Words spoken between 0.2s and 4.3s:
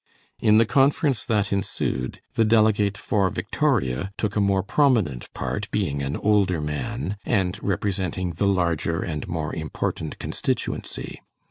In the conference that ensued, the delegate for Victoria